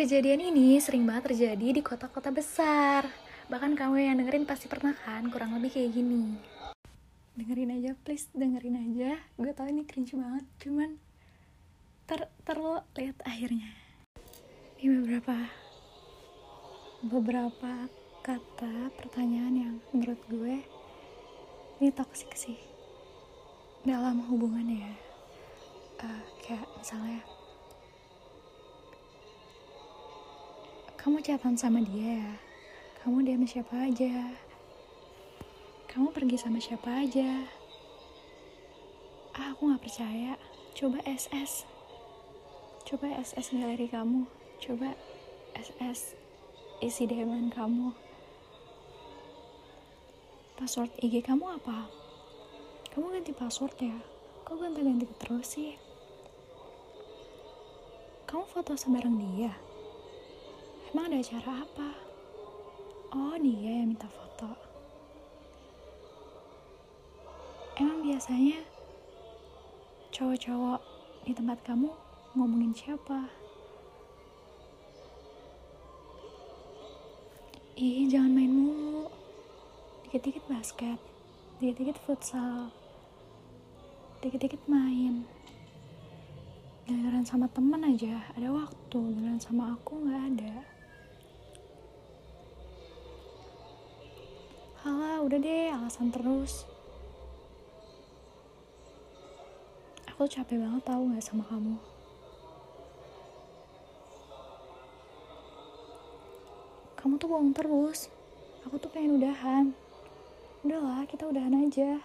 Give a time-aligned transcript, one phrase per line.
[0.00, 3.04] Kejadian ini sering banget terjadi di kota-kota besar.
[3.52, 6.40] Bahkan kamu yang dengerin pasti pernah kan, kurang lebih kayak gini.
[7.36, 9.20] Dengerin aja, please dengerin aja.
[9.36, 10.96] Gue tau ini cringe banget, cuman
[12.08, 13.76] ter, ter lo lihat akhirnya.
[14.80, 15.36] Ini beberapa
[17.04, 17.72] beberapa
[18.24, 20.64] kata pertanyaan yang menurut gue
[21.76, 22.56] ini toxic sih
[23.84, 24.96] dalam hubungan ya.
[26.00, 27.20] Uh, kayak misalnya
[31.00, 32.20] kamu chatan sama dia.
[32.20, 32.50] Ya
[33.00, 34.36] kamu diam siapa aja.
[35.88, 37.48] Kamu pergi sama siapa aja.
[39.32, 40.36] Ah aku nggak percaya.
[40.76, 41.64] Coba SS
[42.84, 44.28] coba SS galeri kamu.
[44.60, 44.92] Coba
[45.56, 46.12] SS
[46.84, 47.96] isi DM kamu.
[50.60, 51.88] Password IG kamu apa?
[52.92, 53.96] Kamu ganti password ya?
[54.44, 55.80] Kok ganti-ganti terus sih?
[58.28, 59.69] Kamu foto sebareng dia?
[60.90, 61.90] Emang ada acara apa?
[63.14, 64.50] Oh, dia yang minta foto.
[67.78, 68.58] Emang biasanya
[70.10, 70.82] cowok-cowok
[71.22, 71.94] di tempat kamu
[72.34, 73.30] ngomongin siapa?
[77.78, 79.06] Ih, jangan main mulu.
[80.02, 80.98] Dikit-dikit basket,
[81.62, 82.74] dikit-dikit futsal,
[84.26, 85.22] dikit-dikit main
[86.90, 90.79] giliran sama temen aja ada waktu giliran sama aku nggak ada
[95.00, 96.68] Halah, udah deh, alasan terus.
[100.12, 101.80] Aku capek banget tau gak sama kamu.
[107.00, 108.12] Kamu tuh bohong terus.
[108.68, 109.72] Aku tuh pengen udahan.
[110.68, 111.96] Udahlah, kita udahan aja.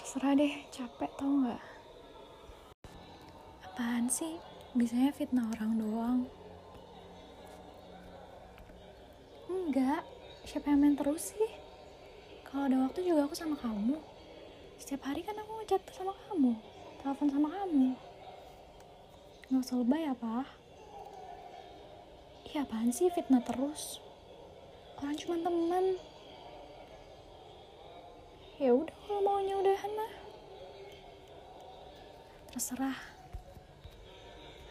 [0.00, 1.62] terserah deh capek tau nggak
[3.62, 4.42] apaan sih
[4.74, 6.20] bisanya fitnah orang doang
[9.70, 10.02] enggak.
[10.42, 11.52] Siapa yang main terus sih?
[12.42, 14.02] Kalau ada waktu juga aku sama kamu.
[14.82, 16.58] Setiap hari kan aku ngechat sama kamu.
[16.98, 17.94] Telepon sama kamu.
[19.46, 20.42] Nggak usah lebay apa?
[22.50, 24.02] Iya apaan sih fitnah terus?
[24.98, 25.94] Orang cuma teman.
[28.58, 30.12] Ya udah kalau maunya udahan mah.
[32.50, 32.98] Terserah.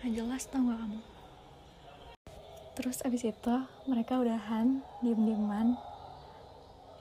[0.04, 1.19] Nggak jelas tau gak kamu
[2.80, 3.56] terus abis itu
[3.92, 5.76] mereka udahan diem dieman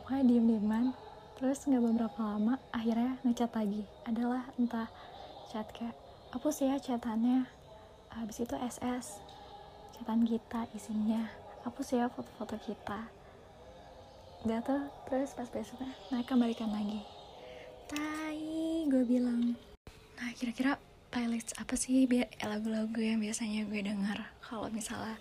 [0.02, 0.84] pokoknya diem dieman
[1.38, 3.86] terus nggak beberapa lama akhirnya ngechat lagi.
[4.02, 4.90] Adalah entah
[5.54, 5.94] chat kayak
[6.34, 7.46] hapus ya chatannya.
[8.10, 9.22] Habis itu SS
[9.94, 11.30] chatan kita isinya.
[11.62, 13.06] Hapus ya foto-foto kita.
[14.42, 14.82] Udah tuh?
[15.06, 17.06] Terus pas besoknya mereka balikan lagi.
[17.86, 18.42] Tai
[18.90, 19.54] gue bilang.
[20.19, 20.75] Nah kira-kira
[21.08, 22.05] playlist apa sih
[22.44, 24.28] lagu-lagu yang biasanya gue dengar?
[24.44, 25.16] Kalau misalnya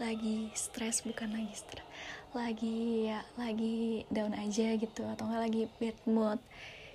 [0.00, 1.84] lagi stres bukan lagi stres
[2.32, 6.40] lagi ya lagi down aja gitu atau enggak lagi bad mood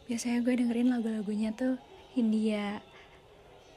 [0.09, 1.77] biasanya gue dengerin lagu-lagunya tuh
[2.18, 2.81] India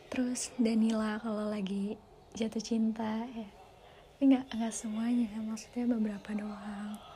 [0.09, 2.01] terus Danila kalau lagi
[2.33, 3.49] jatuh cinta ya.
[4.17, 7.08] Tapi nggak nggak semuanya maksudnya beberapa doang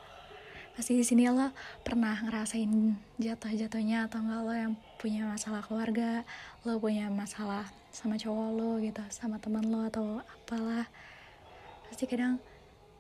[0.73, 1.53] pasti di sini lo
[1.85, 6.25] pernah ngerasain jatuh-jatuhnya atau enggak lo yang punya masalah keluarga
[6.65, 10.89] lo punya masalah sama cowok lo gitu sama teman lo atau apalah?
[11.89, 12.41] Pasti kadang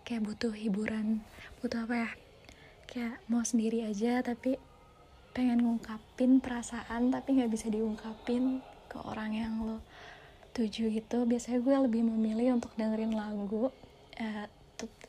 [0.04, 1.24] kayak butuh hiburan
[1.64, 2.10] butuh apa ya
[2.90, 4.60] kayak mau sendiri aja tapi
[5.32, 8.60] pengen ngungkapin perasaan tapi nggak bisa diungkapin
[8.92, 9.80] ke orang yang lo
[10.52, 11.24] tuju gitu.
[11.24, 13.72] Biasanya gue lebih memilih untuk dengerin lagu
[14.20, 14.44] eh,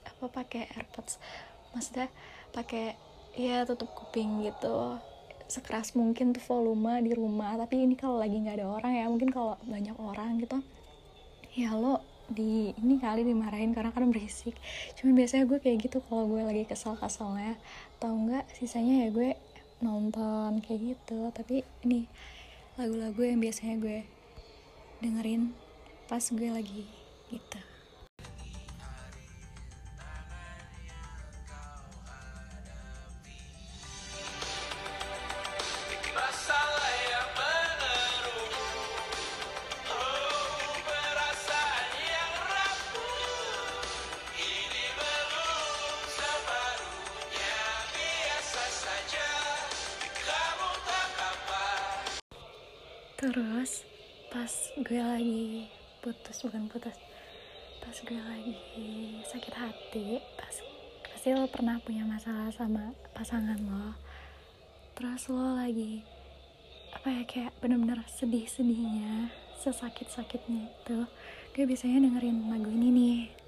[0.07, 1.19] apa pakai airpods
[1.73, 2.07] maksudnya
[2.53, 2.95] pakai
[3.33, 4.97] ya tutup kuping gitu.
[5.49, 7.57] Sekeras mungkin tuh volume di rumah.
[7.59, 10.61] Tapi ini kalau lagi nggak ada orang ya mungkin kalau banyak orang gitu
[11.53, 12.01] ya lo
[12.33, 14.55] di ini kali dimarahin karena kan berisik.
[14.97, 17.59] Cuman biasanya gue kayak gitu kalau gue lagi kesel-keselnya.
[18.01, 19.29] Tau nggak sisanya ya gue
[19.83, 21.29] nonton kayak gitu.
[21.35, 22.09] Tapi ini
[22.79, 23.97] lagu-lagu yang biasanya gue
[25.03, 25.51] dengerin
[26.07, 26.87] pas gue lagi
[27.29, 27.72] gitu
[53.23, 53.87] terus
[54.27, 54.51] pas
[54.83, 55.71] gue lagi
[56.03, 56.99] putus bukan putus
[57.79, 58.55] pas gue lagi
[59.23, 60.55] sakit hati pas
[61.07, 63.95] pasti lo pernah punya masalah sama pasangan lo.
[64.91, 66.03] Terus lo lagi
[66.91, 71.07] apa ya kayak bener-bener sedih-sedihnya sesakit-sakitnya itu.
[71.55, 73.42] Gue biasanya dengerin lagu ini nih.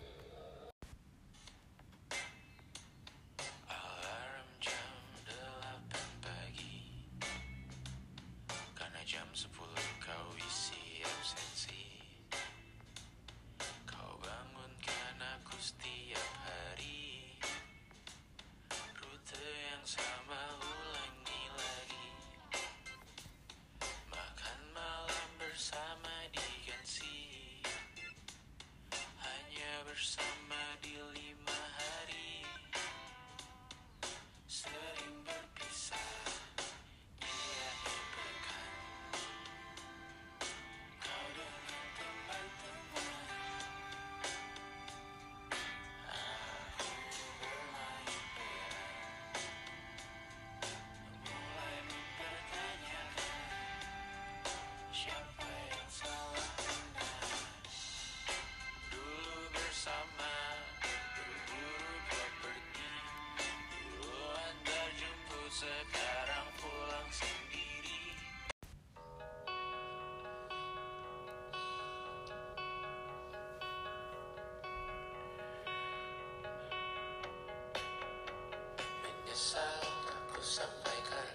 [80.45, 81.25] sampaikan.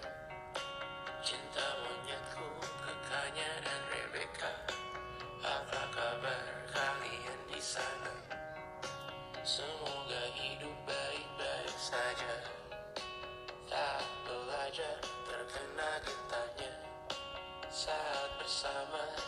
[1.19, 2.47] Cinta monyetku,
[2.79, 4.51] kakaknya dan Rebecca.
[5.43, 8.15] Apa kabar kalian di sana?
[9.43, 12.35] Semoga hidup baik-baik saja.
[13.67, 16.71] Tak belajar terkena getahnya.
[17.67, 19.20] Saat bersama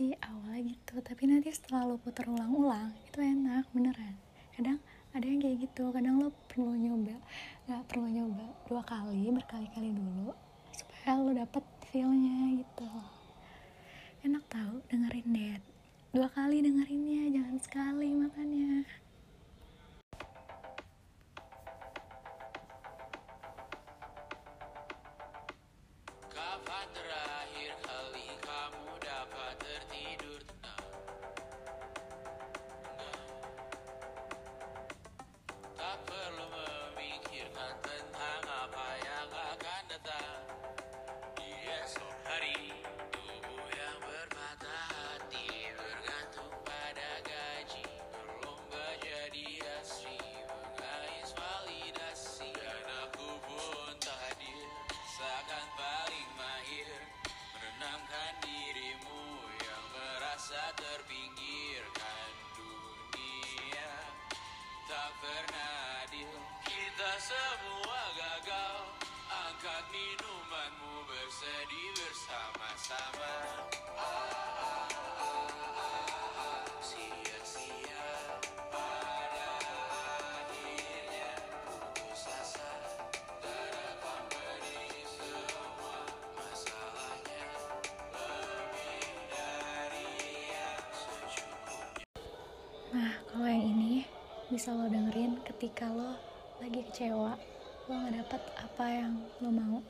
[0.00, 0.96] sih awalnya gitu.
[1.04, 4.16] Tapi nanti setelah lo puter ulang-ulang itu enak beneran.
[4.56, 4.80] Kadang
[5.12, 5.92] ada yang kayak gitu.
[5.92, 7.20] Kadang lo perlu nyoba
[7.68, 10.32] nggak perlu nyoba dua kali berkali-kali dulu
[10.72, 11.60] supaya lo dapet
[11.92, 12.88] feelnya gitu.
[14.24, 15.60] Enak tau dengerin deh.
[16.16, 18.88] Dua kali dengerinnya jangan sekali makanya
[94.60, 96.20] bisa lo dengerin ketika lo
[96.60, 97.32] lagi kecewa
[97.88, 99.80] lo nggak dapet apa yang lo mau.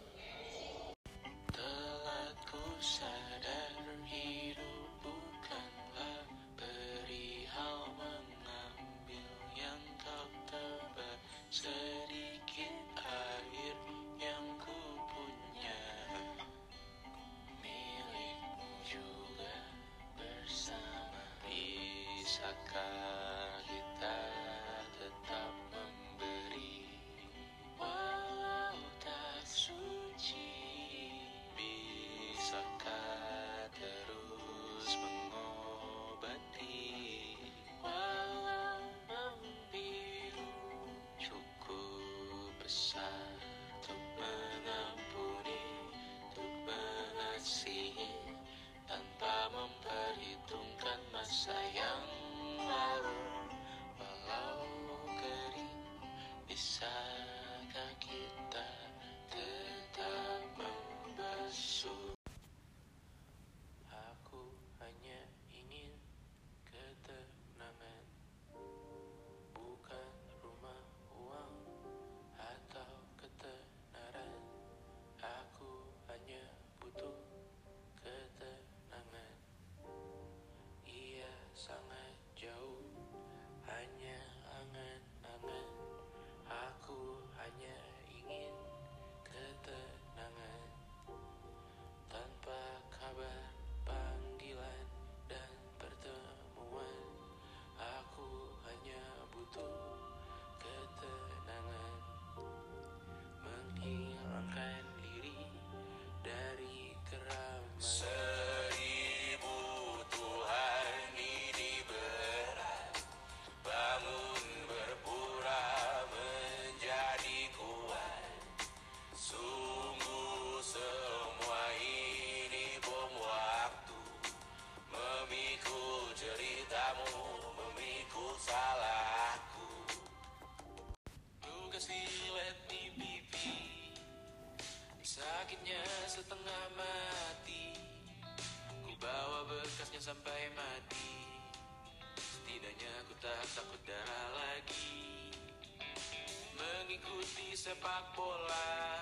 [147.80, 149.00] Sepak bola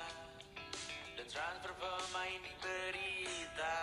[1.19, 3.79] Dan transfer pemain di berita.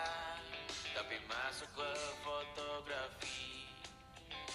[0.95, 1.91] Tapi masuk ke
[2.23, 3.67] fotografi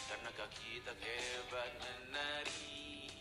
[0.08, 3.12] Karena kaki tak hebat menari.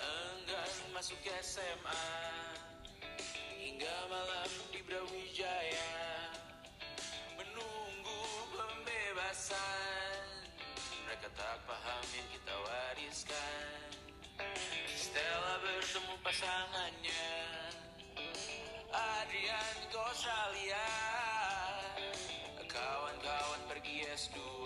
[0.00, 2.08] Enggan masuk SMA
[3.60, 5.92] Hingga malam di Brawijaya.
[7.36, 8.24] Menunggu
[8.56, 10.24] pembebasan
[11.04, 13.97] Mereka tak paham yang kita wariskan
[14.94, 17.26] Stella bertemu pasangannya.
[18.88, 20.88] Adrian Gosalia
[22.70, 24.57] Kawan-kawan pergi S2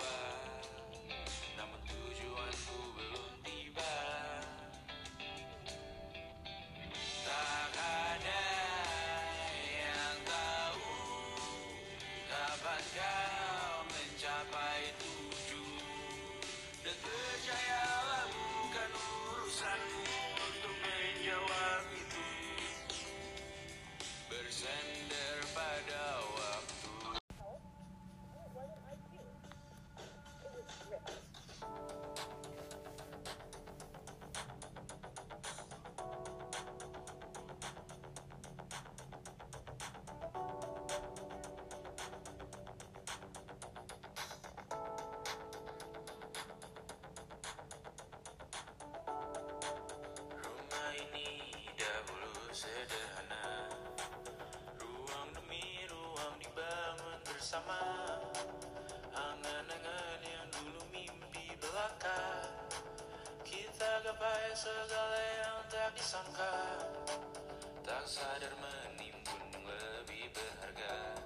[19.53, 20.02] Shake
[64.53, 66.55] segala yang tak disangka.
[67.81, 71.17] Tak sadar menimbun lebih berharga.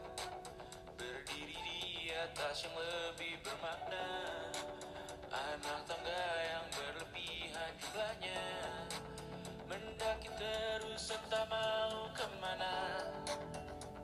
[0.94, 4.06] Berdiri di atas yang lebih bermakna.
[5.34, 8.46] Anak tangga yang berlebihan jumlahnya.
[9.66, 13.10] Mendaki terus entah mau ke mana?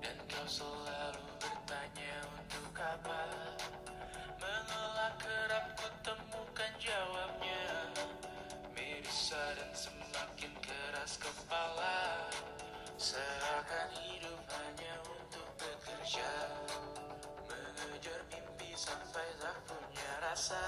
[0.03, 3.23] Dan kau selalu bertanya untuk apa?
[4.43, 7.32] Mengelak kerap ku temukan jawabnya
[10.43, 12.27] semakin keras kepala.
[12.99, 16.31] Seakan hidup hanya untuk bekerja.
[17.47, 20.67] Mengejar mimpi sampai tak punya rasa.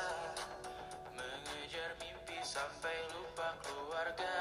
[1.11, 4.39] Mengejar mimpi sampai lupa keluarga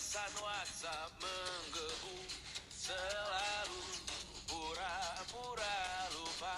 [0.00, 2.16] pesan WhatsApp menggebu
[2.72, 3.84] Selalu
[4.48, 6.56] pura-pura lupa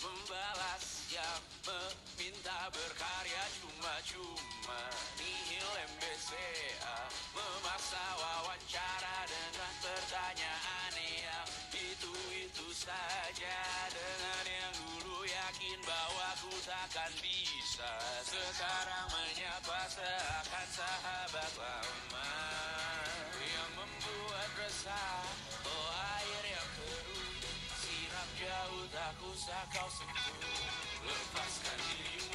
[0.00, 3.44] Membalas yang meminta berkarya.
[3.60, 4.80] Cuma-cuma
[5.20, 6.98] Nihil MBCA
[7.36, 13.60] Memaksa wawancara dengan pertanyaan yang itu-itu saja.
[13.92, 17.92] Dengan yang dulu yakin bahwa ku takkan bisa
[18.24, 22.09] Sekarang menyapa seakan sahabat lama
[29.40, 30.52] tak usah kau sentuh
[31.00, 32.29] Lepaskan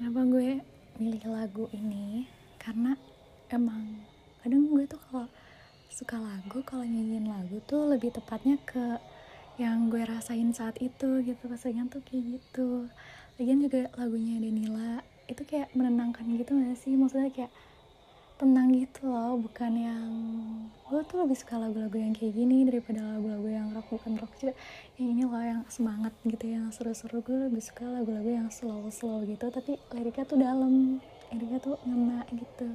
[0.00, 0.64] kenapa gue
[0.96, 2.24] milih lagu ini?
[2.56, 2.96] Karena
[3.52, 4.00] emang
[4.40, 5.28] kadang gue tuh kalau
[5.92, 8.96] suka lagu kalau nyanyiin lagu tuh lebih tepatnya ke
[9.60, 11.44] yang gue rasain saat itu gitu.
[11.44, 12.88] Pasangan tuh kayak gitu.
[13.36, 16.96] Lagian juga lagunya Denila itu kayak menenangkan gitu gak sih?
[16.96, 17.52] Maksudnya kayak
[18.40, 20.08] tenang gitu loh bukan yang
[20.88, 24.56] gue tuh lebih suka lagu-lagu yang kayak gini daripada lagu-lagu yang rock bukan rock juga.
[24.96, 27.20] Yang ini loh yang semangat gitu yang seru-seru.
[27.20, 32.68] Gue lebih suka lagu-lagu yang slow-slow gitu tapi liriknya tuh dalam liriknya tuh ngena gitu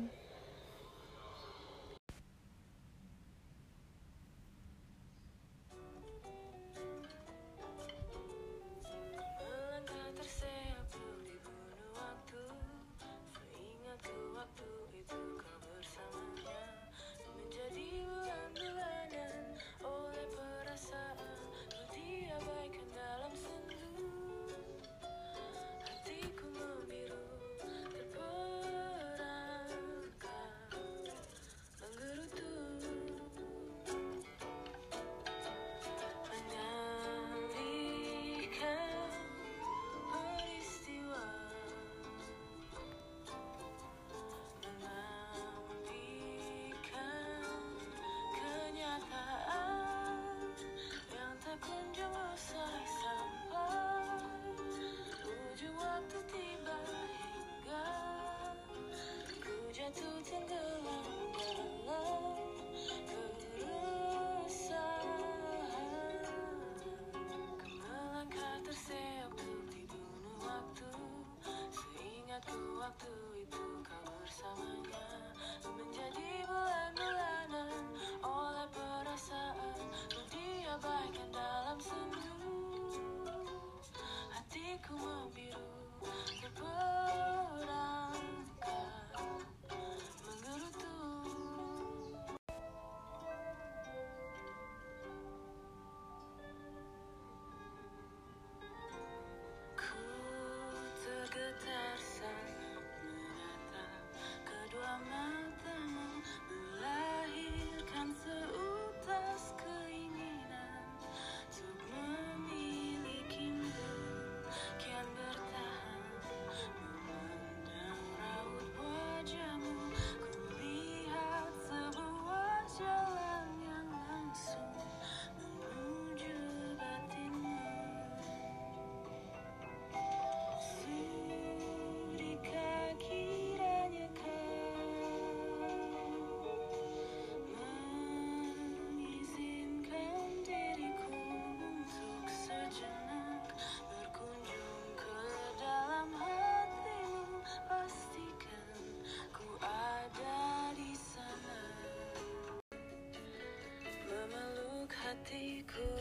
[155.28, 155.95] 第一。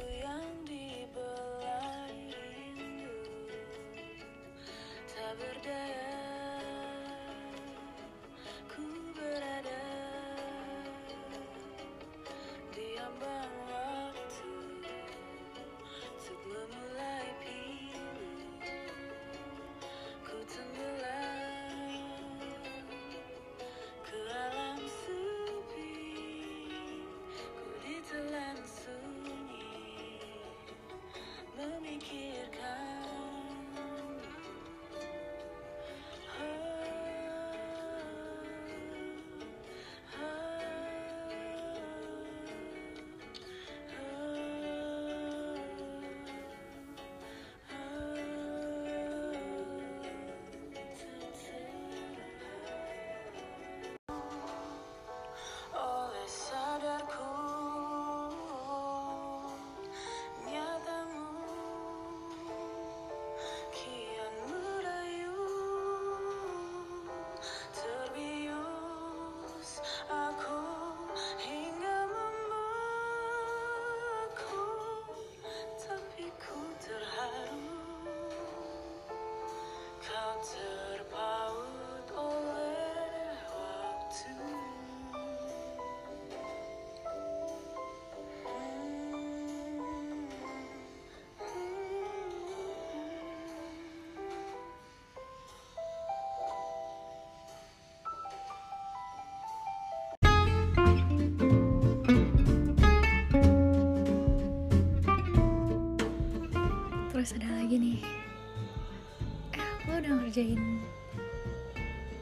[110.34, 110.82] Ngerjain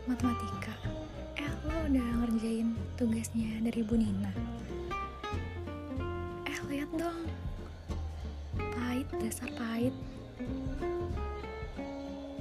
[0.04, 0.76] matematika.
[1.40, 4.28] Eh lo udah ngerjain tugasnya dari Bu Nina?
[6.44, 7.24] Eh lihat dong.
[8.76, 9.96] Pahit dasar pahit.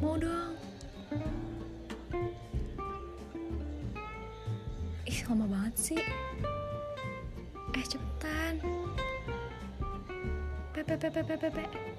[0.04, 0.60] Mau dong.
[5.08, 6.04] Ih lama banget sih.
[7.80, 8.60] Eh cepetan.
[10.76, 11.91] Pepe pepe pepe pepe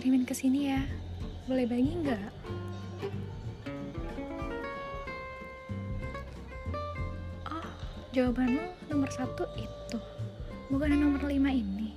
[0.00, 0.80] kirimin ke sini ya.
[1.44, 2.32] Boleh bagi nggak?
[7.52, 7.68] Oh
[8.16, 10.00] jawaban lo nomor satu itu.
[10.72, 11.92] Bukan nomor lima ini.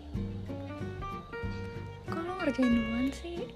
[2.12, 3.48] Kok lo ngerjain duluan sih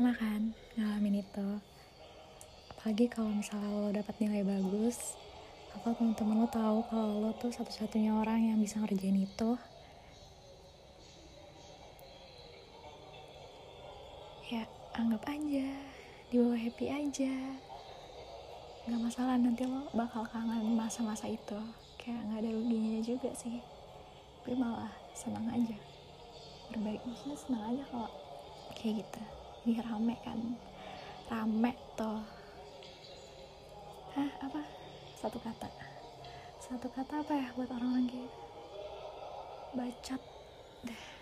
[0.00, 1.48] pernah kan ngalamin itu.
[2.72, 5.12] Apalagi kalau misalnya lo dapat nilai bagus
[5.76, 9.60] atau teman-teman lo tahu kalau lo tuh satu-satunya orang yang bisa ngerjain itu?
[14.48, 14.64] Ya
[14.96, 15.68] anggap aja
[16.32, 17.60] dibawa happy aja.
[18.88, 21.60] Nggak masalah nanti lo bakal kangen masa-masa itu.
[22.00, 23.60] Kayak nggak ada ruginya juga sih.
[24.40, 25.76] Tapi malah senang aja.
[26.72, 28.08] Berbagi senang aja kalau
[28.72, 30.40] kayak gitu ini rame kan?
[31.28, 32.20] Rame tuh
[34.16, 34.62] hah apa?
[35.20, 35.68] Satu kata.
[36.58, 38.32] Satu kata apa ya buat orang-orang kayak
[39.76, 40.22] bacot?
[40.86, 41.19] Dah